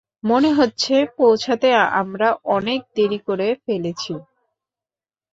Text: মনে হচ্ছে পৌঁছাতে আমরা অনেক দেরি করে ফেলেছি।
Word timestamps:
মনে 0.23 0.49
হচ্ছে 0.53 0.95
পৌঁছাতে 1.17 1.67
আমরা 2.01 2.27
অনেক 2.51 2.79
দেরি 2.95 3.19
করে 3.27 3.47
ফেলেছি। 3.65 4.13